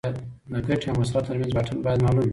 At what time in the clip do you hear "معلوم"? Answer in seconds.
2.03-2.23